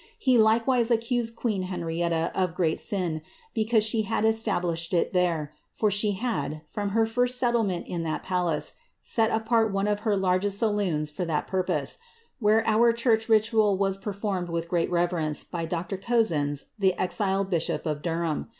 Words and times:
He 0.17 0.35
likewise 0.35 0.89
accused 0.89 1.35
queen 1.35 1.61
Henrietta 1.61 2.31
of 2.33 2.55
great 2.55 2.79
sin, 2.79 3.21
because 3.53 3.93
ie 3.93 4.01
had 4.01 4.25
established 4.25 4.95
it 4.95 5.13
there^ 5.13 5.49
for 5.73 5.91
she 5.91 6.13
had, 6.13 6.61
from 6.65 6.89
her 6.97 7.05
first 7.05 7.37
settlement 7.37 7.85
in 7.85 8.01
that 8.01 8.25
ilace, 8.25 8.77
set 9.03 9.29
apart 9.29 9.71
one 9.71 9.87
of 9.87 9.99
her 9.99 10.17
largest 10.17 10.57
saloons 10.57 11.11
for 11.11 11.23
that 11.25 11.45
purpose, 11.45 11.99
where 12.39 12.67
our 12.67 12.91
hnrch 12.91 13.29
ritual 13.29 13.77
was 13.77 13.95
performed 13.95 14.49
with 14.49 14.67
great 14.67 14.89
reverence 14.89 15.43
by 15.43 15.65
Dr. 15.65 15.97
Cosins, 15.97 16.71
the 16.79 16.95
died 16.97 17.49
bishop 17.51 17.85
of 17.85 18.01
Durham. 18.01 18.49